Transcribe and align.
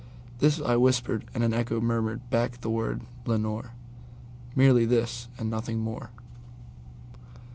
This 0.39 0.59
I 0.59 0.77
whispered, 0.77 1.25
and 1.31 1.43
an 1.43 1.53
echo 1.53 1.79
murmured 1.79 2.27
back 2.31 2.61
the 2.61 2.71
word, 2.71 3.01
"Lenore:"Merely 3.27 4.85
this 4.87 5.27
and 5.37 5.47
nothing 5.47 5.77
more. 5.77 6.09